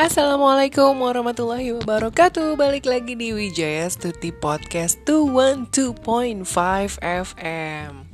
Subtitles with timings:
[0.00, 2.56] Assalamualaikum warahmatullahi wabarakatuh.
[2.56, 6.40] Balik lagi di Wijaya Stuti Podcast 212.5
[7.04, 8.08] FM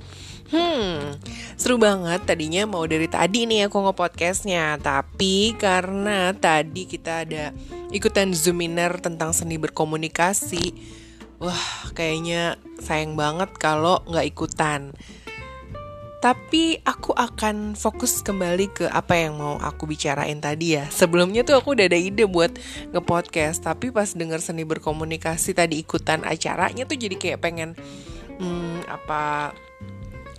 [0.50, 1.14] Hmm,
[1.54, 2.26] seru banget.
[2.26, 4.82] Tadinya mau dari tadi nih aku nge-podcastnya.
[4.82, 7.54] Tapi karena tadi kita ada
[7.94, 10.74] ikutan Zoominer tentang seni berkomunikasi
[11.38, 14.90] Wah, kayaknya sayang banget kalau nggak ikutan
[16.26, 20.90] tapi aku akan fokus kembali ke apa yang mau aku bicarain tadi ya.
[20.90, 22.50] Sebelumnya tuh aku udah ada ide buat
[22.90, 27.78] nge-podcast, tapi pas denger seni berkomunikasi tadi ikutan acaranya tuh jadi kayak pengen
[28.42, 29.54] hmm, apa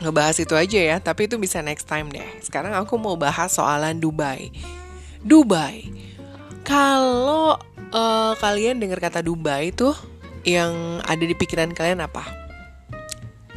[0.04, 2.28] ngebahas itu aja ya, tapi itu bisa next time deh.
[2.44, 4.52] Sekarang aku mau bahas soalan Dubai.
[5.24, 5.88] Dubai.
[6.68, 7.56] Kalau
[7.96, 9.96] uh, kalian dengar kata Dubai tuh
[10.44, 12.28] yang ada di pikiran kalian apa?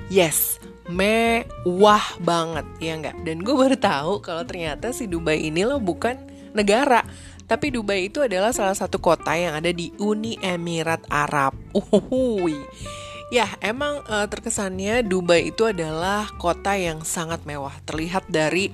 [0.07, 0.60] Yes,
[0.91, 6.19] mewah banget ya enggak dan gue baru tahu kalau ternyata si Dubai ini loh bukan
[6.51, 7.07] negara
[7.51, 11.59] tapi Dubai itu adalah salah satu kota yang ada di Uni Emirat Arab.
[11.75, 12.55] Uhuhui.
[13.35, 17.75] Ya emang uh, terkesannya Dubai itu adalah kota yang sangat mewah.
[17.91, 18.71] Terlihat dari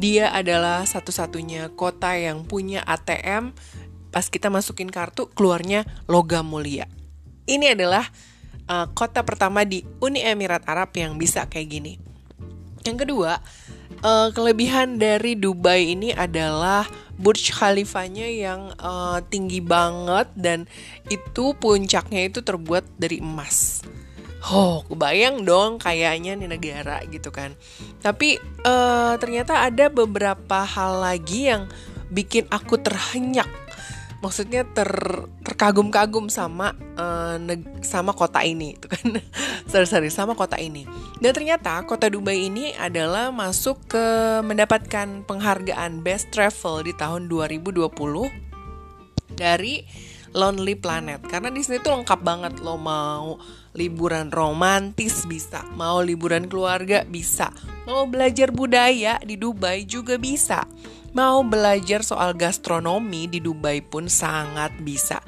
[0.00, 3.52] dia adalah satu-satunya kota yang punya ATM
[4.08, 6.88] pas kita masukin kartu keluarnya logam mulia.
[7.44, 8.08] Ini adalah
[8.70, 11.92] uh, kota pertama di Uni Emirat Arab yang bisa kayak gini.
[12.86, 13.42] Yang kedua,
[14.02, 20.68] uh, kelebihan dari Dubai ini adalah Burj Khalifanya yang uh, tinggi banget dan
[21.08, 23.82] itu puncaknya itu terbuat dari emas.
[24.46, 27.58] Oh, kebayang dong kayaknya nih negara gitu kan.
[27.98, 31.66] Tapi uh, ternyata ada beberapa hal lagi yang
[32.14, 33.50] bikin aku terhenyak
[34.24, 34.88] maksudnya ter
[35.44, 37.36] terkagum-kagum sama uh,
[37.84, 39.20] sama kota ini itu kan.
[39.70, 40.86] Sorry sorry sama kota ini.
[41.18, 44.06] Dan ternyata kota Dubai ini adalah masuk ke
[44.46, 47.90] mendapatkan penghargaan best travel di tahun 2020
[49.34, 49.82] dari
[50.38, 51.26] Lonely Planet.
[51.26, 53.36] Karena di sini tuh lengkap banget lo mau
[53.76, 57.52] liburan romantis bisa mau liburan keluarga bisa
[57.84, 60.64] mau belajar budaya di Dubai juga bisa
[61.16, 65.24] Mau belajar soal gastronomi di Dubai pun sangat bisa.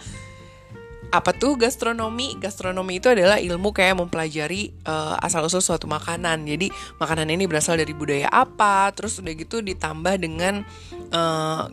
[1.08, 2.36] Apa tuh gastronomi?
[2.36, 6.44] Gastronomi itu adalah ilmu kayak mempelajari uh, asal-usul suatu makanan.
[6.44, 6.68] Jadi
[7.00, 10.60] makanan ini berasal dari budaya apa, terus udah gitu ditambah dengan
[11.16, 11.64] uh,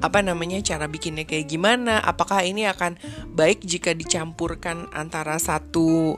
[0.00, 2.00] apa namanya cara bikinnya kayak gimana?
[2.00, 2.96] Apakah ini akan
[3.36, 6.16] baik jika dicampurkan antara satu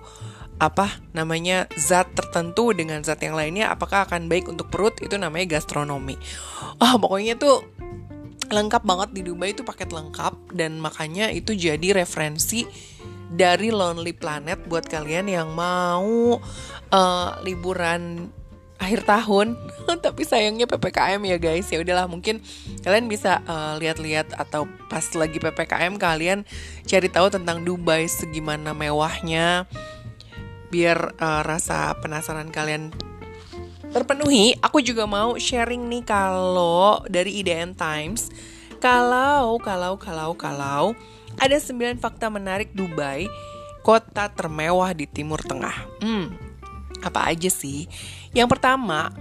[0.63, 4.95] apa namanya zat tertentu dengan zat yang lainnya apakah akan baik untuk perut?
[5.03, 6.15] Itu namanya gastronomi.
[6.79, 7.67] Ah oh, pokoknya tuh
[8.47, 12.63] lengkap banget di Dubai itu paket lengkap dan makanya itu jadi referensi
[13.33, 16.39] dari Lonely Planet buat kalian yang mau
[16.95, 18.31] uh, liburan
[18.77, 19.59] akhir tahun.
[20.05, 21.67] Tapi sayangnya ppkm ya guys.
[21.71, 22.39] Ya udahlah mungkin
[22.87, 26.47] kalian bisa uh, lihat-lihat atau pas lagi ppkm kalian
[26.87, 29.65] cari tahu tentang Dubai segimana mewahnya
[30.73, 32.89] biar uh, rasa penasaran kalian
[33.93, 38.33] terpenuhi, aku juga mau sharing nih kalau dari IDN Times,
[38.81, 40.97] kalau kalau kalau kalau
[41.37, 43.29] ada 9 fakta menarik Dubai,
[43.85, 45.77] kota termewah di Timur Tengah.
[46.01, 46.33] Hmm,
[47.05, 47.85] apa aja sih?
[48.33, 49.13] Yang pertama,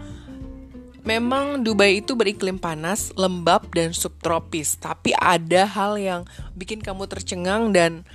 [1.01, 4.77] Memang Dubai itu beriklim panas, lembab, dan subtropis.
[4.77, 6.21] Tapi ada hal yang
[6.53, 8.05] bikin kamu tercengang dan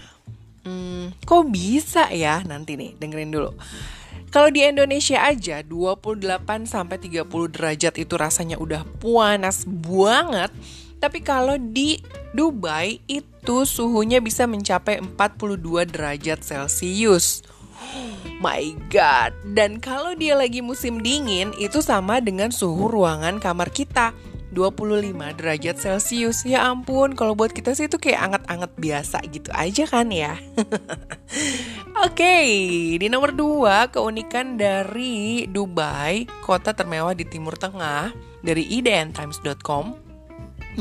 [0.66, 2.42] Hmm, kok bisa ya?
[2.42, 3.54] Nanti nih, dengerin dulu.
[4.34, 10.50] Kalau di Indonesia aja 28 sampai 30 derajat itu rasanya udah panas banget.
[10.98, 12.02] Tapi kalau di
[12.34, 17.46] Dubai itu suhunya bisa mencapai 42 derajat Celcius.
[18.42, 19.32] My god.
[19.56, 24.12] Dan kalau dia lagi musim dingin itu sama dengan suhu ruangan kamar kita.
[24.56, 26.48] 25 derajat Celcius.
[26.48, 30.40] Ya ampun, kalau buat kita sih itu kayak anget-anget biasa gitu aja kan ya.
[32.00, 32.48] Oke, okay,
[32.96, 39.92] di nomor 2 keunikan dari Dubai, kota termewah di Timur Tengah dari idntimes.com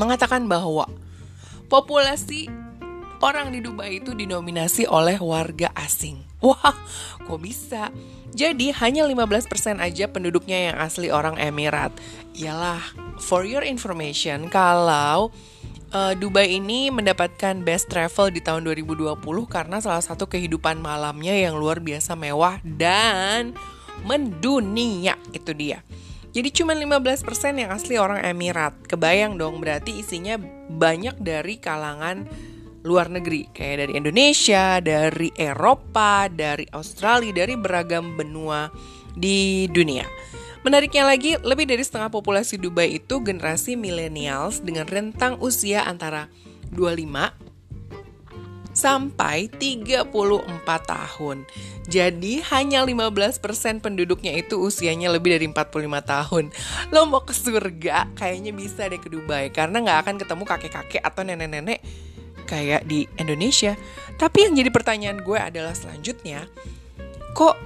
[0.00, 0.88] mengatakan bahwa
[1.68, 2.48] populasi
[3.20, 6.20] orang di Dubai itu dinominasi oleh warga asing.
[6.46, 6.74] Wah,
[7.26, 7.90] kok bisa?
[8.30, 11.90] Jadi hanya 15% aja penduduknya yang asli orang Emirat.
[12.38, 12.84] Iyalah,
[13.18, 15.34] for your information, kalau
[15.90, 19.18] uh, Dubai ini mendapatkan best travel di tahun 2020
[19.50, 23.56] karena salah satu kehidupan malamnya yang luar biasa mewah dan
[24.06, 25.82] mendunia itu dia.
[26.36, 27.24] Jadi cuma 15%
[27.56, 28.76] yang asli orang Emirat.
[28.84, 30.36] Kebayang dong berarti isinya
[30.68, 32.28] banyak dari kalangan
[32.86, 38.70] luar negeri kayak dari Indonesia, dari Eropa, dari Australia, dari beragam benua
[39.18, 40.06] di dunia.
[40.62, 46.30] Menariknya lagi, lebih dari setengah populasi Dubai itu generasi millennials dengan rentang usia antara
[48.76, 50.12] sampai 34
[50.66, 51.48] tahun.
[51.88, 56.44] Jadi hanya 15% penduduknya itu usianya lebih dari 45 tahun.
[56.92, 61.22] Lo mau ke surga kayaknya bisa deh ke Dubai karena nggak akan ketemu kakek-kakek atau
[61.24, 61.80] nenek-nenek
[62.46, 63.74] kayak di Indonesia.
[64.16, 66.46] Tapi yang jadi pertanyaan gue adalah selanjutnya,
[67.34, 67.58] kok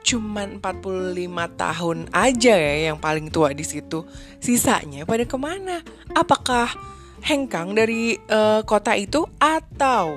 [0.00, 4.06] cuman 45 tahun aja ya yang paling tua di situ.
[4.40, 5.84] Sisanya pada ke mana?
[6.16, 6.72] Apakah
[7.20, 10.16] hengkang dari uh, kota itu atau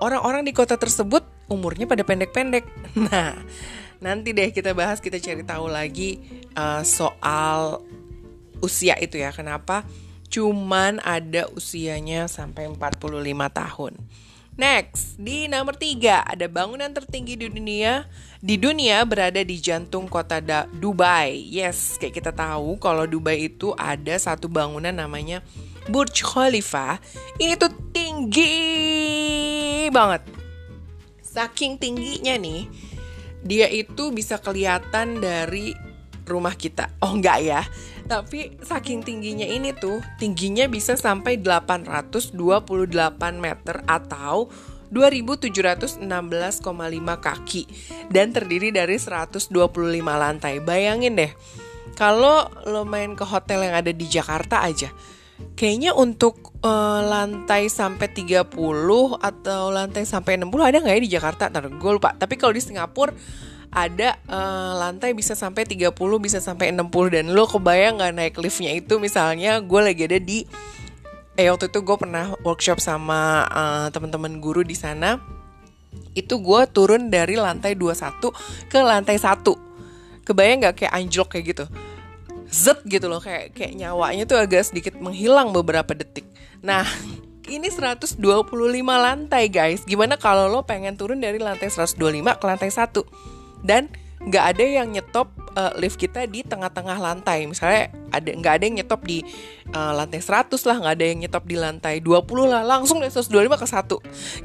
[0.00, 1.22] orang-orang di kota tersebut
[1.52, 2.64] umurnya pada pendek-pendek.
[2.90, 3.38] Nah,
[4.02, 6.18] nanti deh kita bahas, kita cari tahu lagi
[6.58, 7.84] uh, soal
[8.58, 9.30] usia itu ya.
[9.30, 9.86] Kenapa
[10.30, 13.10] cuman ada usianya sampai 45
[13.50, 13.94] tahun.
[14.60, 18.04] Next, di nomor tiga ada bangunan tertinggi di dunia.
[18.40, 21.48] Di dunia berada di jantung kota da Dubai.
[21.48, 25.40] Yes, kayak kita tahu kalau Dubai itu ada satu bangunan namanya
[25.88, 27.00] Burj Khalifa.
[27.40, 28.52] Ini tuh tinggi
[29.88, 30.28] banget.
[31.24, 32.68] Saking tingginya nih,
[33.40, 35.72] dia itu bisa kelihatan dari
[36.28, 36.92] rumah kita.
[37.00, 37.62] Oh enggak ya.
[38.10, 42.34] Tapi saking tingginya ini tuh, tingginya bisa sampai 828
[43.38, 44.50] meter atau
[44.90, 46.02] 2716,5
[47.22, 47.62] kaki
[48.10, 49.54] dan terdiri dari 125
[50.02, 50.58] lantai.
[50.58, 51.30] Bayangin deh,
[51.94, 54.90] kalau lo main ke hotel yang ada di Jakarta aja,
[55.54, 58.50] kayaknya untuk uh, lantai sampai 30
[59.22, 61.46] atau lantai sampai 60 ada nggak ya di Jakarta?
[61.46, 62.18] Ntar gue lupa.
[62.18, 63.14] Tapi kalau di Singapura
[63.70, 68.74] ada uh, lantai bisa sampai 30 bisa sampai 60 dan lo kebayang nggak naik liftnya
[68.74, 68.98] itu?
[68.98, 70.42] Misalnya gue lagi ada di
[71.38, 75.22] eh waktu itu gue pernah workshop sama uh, teman-teman guru di sana.
[76.18, 78.34] Itu gue turun dari lantai 21
[78.66, 79.38] ke lantai 1
[80.26, 81.64] kebayang nggak kayak anjlok kayak gitu?
[82.50, 86.26] Zet gitu loh kayak kayak nyawanya tuh agak sedikit menghilang beberapa detik.
[86.58, 86.82] Nah,
[87.54, 89.86] ini 125 lantai guys.
[89.86, 94.88] Gimana kalau lo pengen turun dari lantai 125 ke lantai 1 dan nggak ada yang
[94.92, 97.48] nyetop uh, lift kita di tengah-tengah lantai.
[97.48, 99.24] Misalnya ada nggak ada yang nyetop di
[99.72, 103.32] uh, lantai 100 lah, nggak ada yang nyetop di lantai 20 lah, langsung dari 125
[103.56, 103.66] ke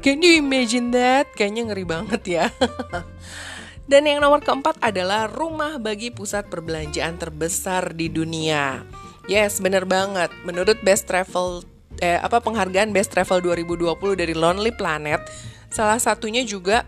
[0.00, 1.28] Can you imagine that?
[1.36, 2.46] Kayaknya ngeri banget ya.
[3.90, 8.82] Dan yang nomor keempat adalah rumah bagi pusat perbelanjaan terbesar di dunia.
[9.30, 10.32] Yes, bener banget.
[10.42, 11.62] Menurut Best Travel
[12.02, 15.22] eh, apa penghargaan Best Travel 2020 dari Lonely Planet,
[15.70, 16.82] salah satunya juga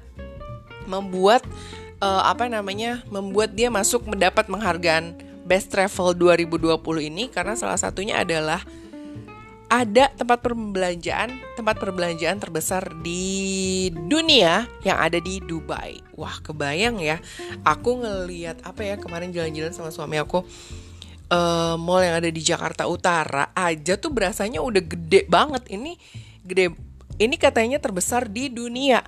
[0.90, 1.46] membuat
[2.02, 3.02] uh, apa namanya?
[3.10, 5.14] membuat dia masuk mendapat penghargaan
[5.48, 6.76] Best Travel 2020
[7.08, 8.60] ini karena salah satunya adalah
[9.68, 16.00] ada tempat perbelanjaan, tempat perbelanjaan terbesar di dunia yang ada di Dubai.
[16.16, 17.20] Wah, kebayang ya.
[17.68, 20.40] Aku ngeliat apa ya kemarin jalan-jalan sama suami aku
[21.28, 25.68] uh, mall yang ada di Jakarta Utara aja tuh berasanya udah gede banget.
[25.68, 25.92] Ini
[26.44, 26.72] gede.
[27.18, 29.04] Ini katanya terbesar di dunia.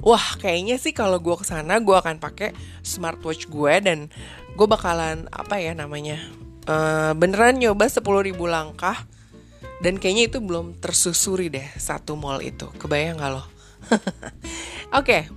[0.00, 4.08] Wah, kayaknya sih kalau gue ke sana gue akan pakai smartwatch gue dan
[4.56, 6.20] gue bakalan apa ya namanya
[6.68, 9.04] uh, beneran nyoba 10.000 langkah
[9.80, 12.68] dan kayaknya itu belum tersusuri deh satu mall itu.
[12.76, 13.44] Kebayang gak lo?
[15.00, 15.28] Oke.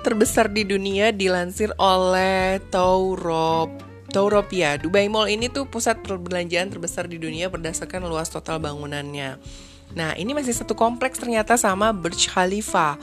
[0.00, 4.74] Terbesar di dunia dilansir oleh Taurop Tauropia.
[4.74, 9.38] Dubai Mall ini tuh pusat perbelanjaan terbesar di dunia berdasarkan luas total bangunannya.
[9.94, 12.98] Nah, ini masih satu kompleks ternyata sama Burj Khalifa.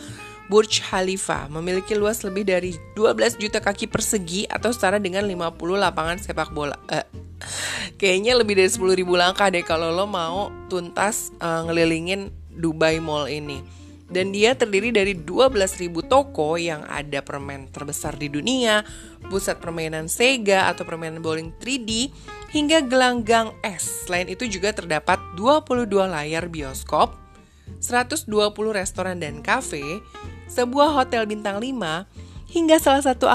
[0.48, 6.18] Burj Khalifa memiliki luas lebih dari 12 juta kaki persegi atau setara dengan 50 lapangan
[6.24, 6.80] sepak bola.
[6.88, 7.04] Eh,
[7.98, 13.30] Kayaknya lebih dari 10 ribu langkah deh kalau lo mau tuntas uh, ngelilingin Dubai Mall
[13.30, 13.62] ini.
[14.08, 18.88] Dan dia terdiri dari 12.000 toko yang ada permen terbesar di dunia,
[19.28, 22.08] pusat permainan Sega atau permainan bowling 3D,
[22.56, 24.08] hingga gelanggang es.
[24.08, 27.20] Selain itu juga terdapat 22 layar bioskop,
[27.84, 28.32] 120
[28.72, 29.84] restoran dan kafe,
[30.48, 32.08] sebuah hotel bintang 5,
[32.48, 33.28] hingga salah satu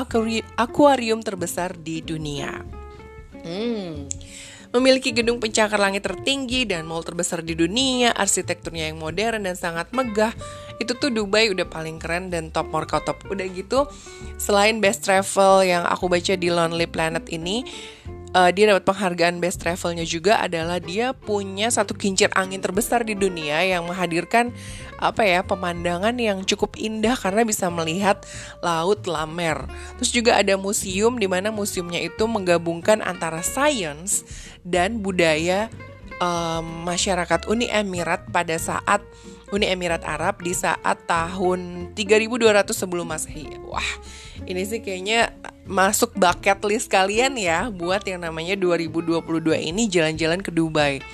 [0.56, 2.64] akuarium terbesar di dunia.
[3.44, 4.08] Hmm.
[4.72, 9.92] Memiliki gedung pencakar langit tertinggi dan mall terbesar di dunia, arsitekturnya yang modern dan sangat
[9.92, 10.32] megah.
[10.80, 13.20] Itu tuh Dubai udah paling keren dan top marka top.
[13.28, 13.84] Udah gitu,
[14.40, 17.68] selain best travel yang aku baca di Lonely Planet ini,
[18.32, 23.12] uh, dia dapat penghargaan best travelnya juga adalah dia punya satu kincir angin terbesar di
[23.12, 24.50] dunia yang menghadirkan
[25.02, 28.22] apa ya pemandangan yang cukup indah karena bisa melihat
[28.62, 29.66] laut Lamer.
[30.00, 34.22] Terus juga ada museum di mana museumnya itu menggabungkan antara sains
[34.62, 35.70] dan budaya
[36.22, 39.02] um, masyarakat Uni Emirat pada saat
[39.52, 43.60] Uni Emirat Arab di saat tahun 3200 sebelum Masehi.
[43.68, 43.84] Wah,
[44.48, 45.36] ini sih kayaknya
[45.68, 49.20] masuk bucket list kalian ya buat yang namanya 2022
[49.60, 51.04] ini jalan-jalan ke Dubai.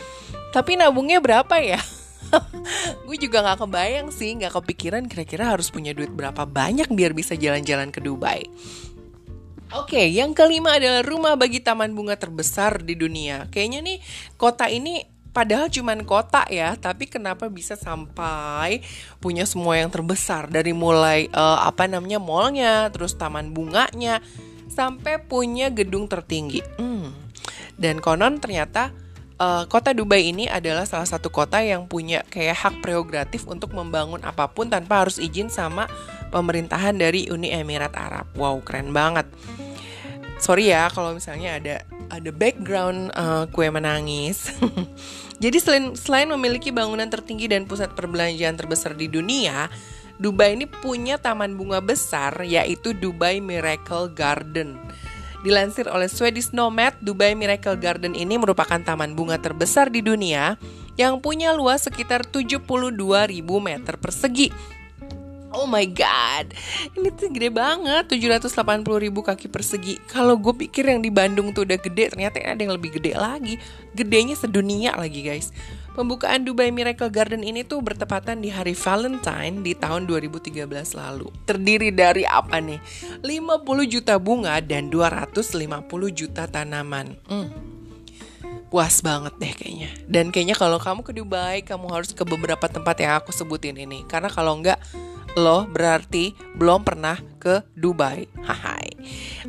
[0.54, 1.82] Tapi nabungnya berapa ya?
[3.08, 7.34] gue juga gak kebayang sih, gak kepikiran kira-kira harus punya duit berapa banyak biar bisa
[7.34, 8.46] jalan-jalan ke Dubai.
[9.68, 13.52] Oke, okay, yang kelima adalah rumah bagi taman bunga terbesar di dunia.
[13.52, 13.98] Kayaknya nih
[14.40, 18.80] kota ini padahal cuman kota ya, tapi kenapa bisa sampai
[19.20, 24.24] punya semua yang terbesar dari mulai uh, apa namanya mallnya, terus taman bunganya,
[24.72, 26.64] sampai punya gedung tertinggi.
[26.80, 27.12] Hmm.
[27.76, 28.96] Dan konon ternyata
[29.36, 34.24] uh, kota Dubai ini adalah salah satu kota yang punya kayak hak prerogatif untuk membangun
[34.24, 35.86] apa pun tanpa harus izin sama
[36.30, 38.28] pemerintahan dari Uni Emirat Arab.
[38.36, 39.26] Wow, keren banget.
[40.38, 41.76] Sorry ya kalau misalnya ada
[42.08, 44.54] ada background uh, kue menangis.
[45.42, 49.70] Jadi selain selain memiliki bangunan tertinggi dan pusat perbelanjaan terbesar di dunia,
[50.18, 54.74] Dubai ini punya taman bunga besar yaitu Dubai Miracle Garden.
[55.46, 60.58] Dilansir oleh Swedish Nomad, Dubai Miracle Garden ini merupakan taman bunga terbesar di dunia
[60.98, 62.66] yang punya luas sekitar 72.000
[63.62, 64.50] meter persegi
[65.48, 66.52] Oh my god,
[66.92, 69.96] ini tuh gede banget, 780 ribu kaki persegi.
[70.04, 73.56] Kalau gue pikir yang di Bandung tuh udah gede, ternyata ada yang lebih gede lagi.
[73.96, 75.48] Gedenya sedunia lagi guys.
[75.96, 80.62] Pembukaan Dubai Miracle Garden ini tuh bertepatan di hari Valentine di tahun 2013
[80.94, 81.26] lalu.
[81.42, 82.78] Terdiri dari apa nih?
[83.24, 85.58] 50 juta bunga dan 250
[86.14, 87.18] juta tanaman.
[87.26, 87.50] Hmm,
[88.68, 89.90] puas banget deh kayaknya.
[90.06, 94.04] Dan kayaknya kalau kamu ke Dubai, kamu harus ke beberapa tempat yang aku sebutin ini.
[94.06, 94.78] Karena kalau enggak,
[95.38, 98.26] lo berarti belum pernah ke Dubai.
[98.42, 98.90] Hai.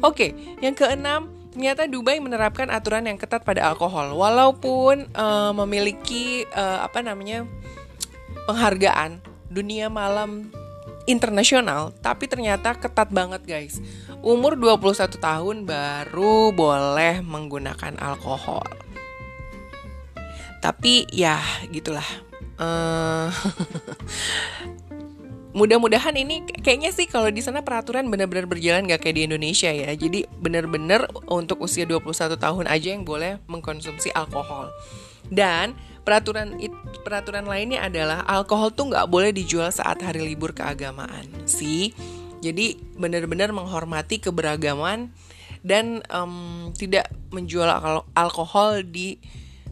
[0.05, 4.13] Oke, yang keenam, ternyata Dubai menerapkan aturan yang ketat pada alkohol.
[4.13, 7.43] Walaupun uh, memiliki uh, apa namanya
[8.46, 9.19] penghargaan
[9.50, 10.53] dunia malam
[11.10, 13.81] internasional, tapi ternyata ketat banget guys.
[14.22, 18.67] Umur 21 tahun baru boleh menggunakan alkohol.
[20.62, 21.39] Tapi ya
[21.72, 22.05] gitulah.
[22.60, 23.31] Uh,
[25.50, 29.89] mudah-mudahan ini kayaknya sih kalau di sana peraturan benar-benar berjalan gak kayak di Indonesia ya.
[29.98, 34.70] Jadi benar-benar untuk usia 21 tahun aja yang boleh mengkonsumsi alkohol.
[35.29, 35.74] Dan
[36.06, 36.58] peraturan
[37.06, 41.25] peraturan lainnya adalah alkohol tuh nggak boleh dijual saat hari libur keagamaan.
[41.50, 41.94] Sih.
[42.39, 45.12] Jadi benar-benar menghormati keberagaman
[45.60, 47.68] dan um, tidak menjual
[48.15, 49.20] alkohol di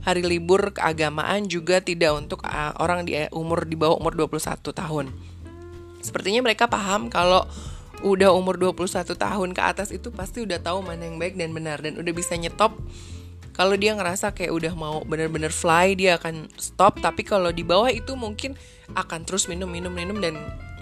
[0.04, 5.06] hari libur keagamaan juga tidak untuk uh, orang di umur di bawah umur 21 tahun.
[6.02, 7.46] Sepertinya mereka paham kalau
[8.06, 11.82] udah umur 21 tahun ke atas itu pasti udah tahu mana yang baik dan benar
[11.82, 12.78] dan udah bisa nyetop.
[13.58, 17.02] Kalau dia ngerasa kayak udah mau bener-bener fly dia akan stop.
[17.02, 18.54] Tapi kalau di bawah itu mungkin
[18.94, 20.38] akan terus minum minum minum dan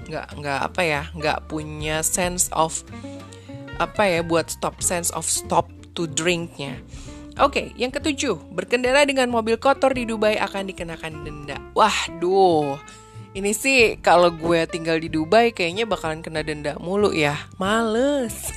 [0.06, 2.86] nggak nggak apa ya nggak punya sense of
[3.82, 6.84] apa ya buat stop sense of stop to drinknya.
[7.36, 11.60] Oke, okay, yang ketujuh, berkendara dengan mobil kotor di Dubai akan dikenakan denda.
[11.76, 12.80] Wah, duh,
[13.36, 17.36] ini sih kalau gue tinggal di Dubai kayaknya bakalan kena denda mulu ya.
[17.60, 18.56] Males.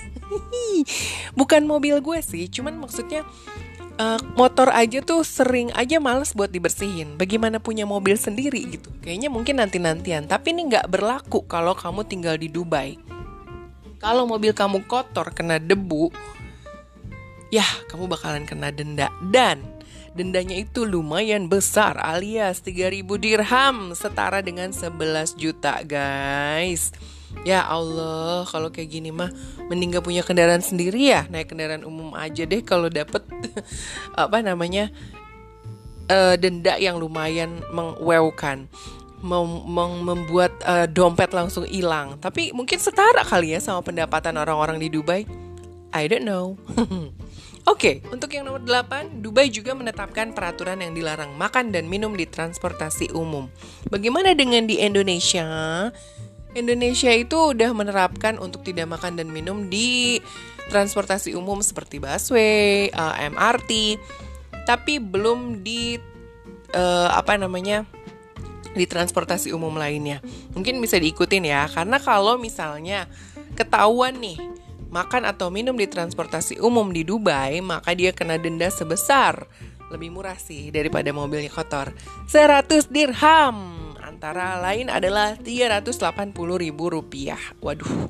[1.39, 3.27] Bukan mobil gue sih, cuman maksudnya
[3.99, 7.19] uh, motor aja tuh sering aja males buat dibersihin.
[7.19, 8.95] Bagaimana punya mobil sendiri gitu.
[9.03, 10.31] Kayaknya mungkin nanti-nantian.
[10.31, 12.95] Tapi ini nggak berlaku kalau kamu tinggal di Dubai.
[13.99, 16.15] Kalau mobil kamu kotor kena debu,
[17.51, 19.11] ya kamu bakalan kena denda.
[19.27, 19.78] Dan
[20.17, 26.93] Dendanya itu lumayan besar alias 3000 dirham setara dengan 11 juta guys.
[27.45, 29.29] Ya Allah, kalau kayak gini mah
[29.69, 33.21] mending gak punya kendaraan sendiri ya, naik kendaraan umum aja deh kalau dapet
[34.17, 34.89] apa namanya
[36.09, 38.67] uh, denda yang lumayan mengwewkan.
[39.19, 42.17] Mem mem membuat uh, dompet langsung hilang.
[42.23, 45.27] Tapi mungkin setara kali ya sama pendapatan orang-orang di Dubai.
[45.91, 46.55] I don't know.
[47.69, 52.17] Oke, okay, untuk yang nomor 8, Dubai juga menetapkan peraturan yang dilarang makan dan minum
[52.17, 53.45] di transportasi umum.
[53.93, 55.45] Bagaimana dengan di Indonesia?
[56.57, 60.17] Indonesia itu udah menerapkan untuk tidak makan dan minum di
[60.73, 64.01] transportasi umum seperti busway, uh, eh, MRT,
[64.65, 66.01] tapi belum di
[66.73, 67.85] uh, apa namanya?
[68.73, 70.25] di transportasi umum lainnya.
[70.57, 73.11] Mungkin bisa diikutin ya, karena kalau misalnya
[73.59, 74.39] ketahuan nih
[74.89, 79.49] makan atau minum di transportasi umum di Dubai, maka dia kena denda sebesar
[79.89, 81.93] lebih murah sih daripada mobilnya kotor.
[82.29, 83.57] 100 dirham.
[83.99, 87.41] Antara lain adalah 380 ribu rupiah.
[87.61, 88.09] Waduh,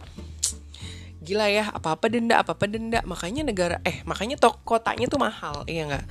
[1.29, 5.21] gila ya apa apa denda apa apa denda makanya negara eh makanya tok kotanya tuh
[5.21, 6.05] mahal iya nggak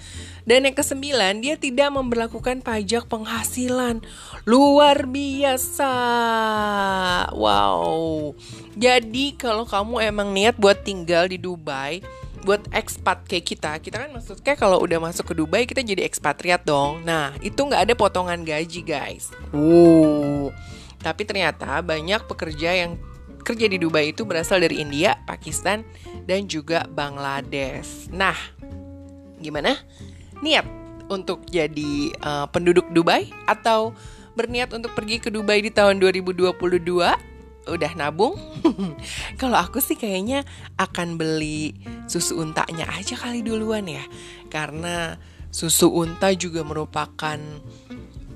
[0.45, 4.05] dan yang kesembilan dia tidak memperlakukan pajak penghasilan
[4.45, 5.93] luar biasa
[7.33, 8.37] wow
[8.77, 12.05] jadi kalau kamu emang niat buat tinggal di Dubai
[12.47, 16.63] buat expat kayak kita, kita kan maksudnya kalau udah masuk ke Dubai kita jadi ekspatriat
[16.63, 17.03] dong.
[17.03, 19.35] Nah, itu nggak ada potongan gaji guys.
[19.51, 20.55] Wow.
[21.03, 22.95] Tapi ternyata banyak pekerja yang
[23.47, 25.87] kerja di Dubai itu berasal dari India, Pakistan,
[26.27, 28.11] dan juga Bangladesh.
[28.11, 28.35] Nah,
[29.39, 29.79] gimana?
[30.43, 30.67] Niat
[31.07, 33.95] untuk jadi uh, penduduk Dubai atau
[34.35, 36.51] berniat untuk pergi ke Dubai di tahun 2022?
[37.67, 38.35] Udah nabung?
[39.41, 40.43] Kalau aku sih kayaknya
[40.75, 41.71] akan beli
[42.11, 44.03] susu untanya aja kali duluan ya.
[44.51, 45.15] Karena
[45.51, 47.39] susu unta juga merupakan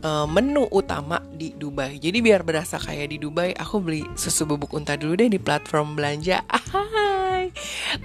[0.04, 1.98] uh, menu utama di Dubai.
[1.98, 5.98] Jadi biar berasa kayak di Dubai, aku beli susu bubuk unta dulu deh di platform
[5.98, 6.44] belanja.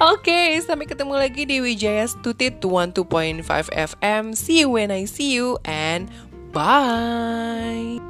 [0.00, 4.34] Oke, okay, sampai ketemu lagi di Wijaya Stutit 12.5 FM.
[4.34, 6.10] See you when I see you and
[6.50, 8.00] bye.